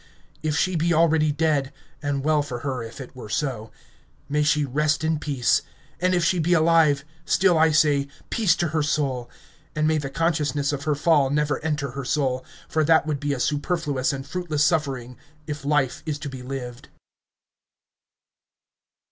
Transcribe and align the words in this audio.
If 0.41 0.57
she 0.57 0.75
be 0.75 0.95
already 0.95 1.31
dead 1.31 1.71
and 2.01 2.23
well 2.23 2.41
for 2.41 2.61
her 2.61 2.81
if 2.81 2.99
it 2.99 3.15
were 3.15 3.29
so 3.29 3.71
may 4.27 4.41
she 4.41 4.65
rest 4.65 5.03
in 5.03 5.19
peace! 5.19 5.61
And 5.99 6.15
if 6.15 6.25
she 6.25 6.39
be 6.39 6.53
alive... 6.53 7.05
still 7.23 7.55
I 7.55 7.69
say 7.69 8.07
"Peace 8.31 8.55
to 8.55 8.69
her 8.69 8.81
soul!" 8.81 9.29
And 9.75 9.87
may 9.87 9.99
the 9.99 10.09
consciousness 10.09 10.73
of 10.73 10.85
her 10.85 10.95
fall 10.95 11.29
never 11.29 11.59
enter 11.59 11.91
her 11.91 12.03
soul... 12.03 12.43
for 12.67 12.83
that 12.83 13.05
would 13.05 13.19
be 13.19 13.31
a 13.33 13.39
superfluous 13.39 14.11
and 14.11 14.25
fruitless 14.25 14.63
suffering 14.63 15.17
if 15.45 15.63
life 15.63 16.01
is 16.07 16.17
to 16.17 16.29
be 16.29 16.41
lived... 16.41 16.87